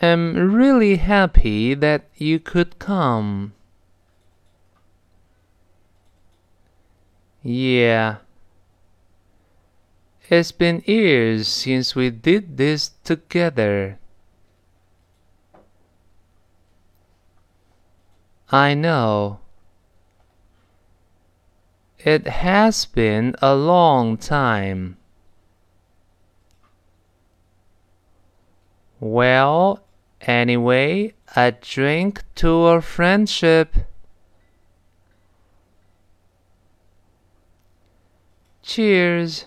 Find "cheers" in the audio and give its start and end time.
38.62-39.46